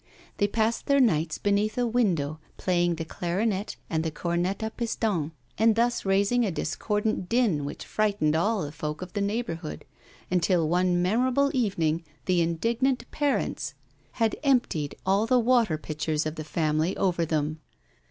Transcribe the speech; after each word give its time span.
They 0.37 0.47
passed 0.47 0.87
their 0.87 0.99
nights 0.99 1.37
beneath 1.37 1.77
a 1.77 1.85
window 1.85 2.39
playing 2.57 2.95
the 2.95 3.05
clarinet 3.05 3.75
and 3.87 4.03
the 4.03 4.09
cornet 4.09 4.57
à 4.57 4.71
piston, 4.75 5.31
and 5.59 5.75
thus 5.75 6.05
raising 6.05 6.43
a 6.43 6.49
discordant 6.49 7.29
din 7.29 7.65
which 7.65 7.85
frightened 7.85 8.35
all 8.35 8.63
the 8.63 8.71
folk 8.71 9.03
of 9.03 9.13
the 9.13 9.21
neighbourhood, 9.21 9.85
until 10.31 10.67
one 10.67 11.03
memorable 11.03 11.51
evening 11.53 12.03
the 12.25 12.41
indignant 12.41 13.11
parents 13.11 13.75
had 14.13 14.35
emptied 14.43 14.95
all 15.05 15.27
the 15.27 15.37
water 15.37 15.77
pitchers 15.77 16.25
of 16.25 16.33
the 16.33 16.43
family 16.43 16.97
over 16.97 17.23
them. 17.23 17.59